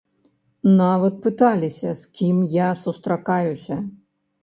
Нават 0.79 1.19
пыталіся, 1.27 1.89
з 2.01 2.17
кім 2.17 2.43
я 2.57 2.67
сустракаюся. 2.83 3.83